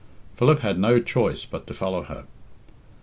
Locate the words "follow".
1.75-2.01